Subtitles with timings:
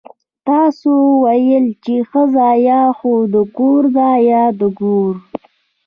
[0.47, 0.91] تاسو
[1.23, 5.13] ويل چې ښځه يا خو د کور ده يا د ګور.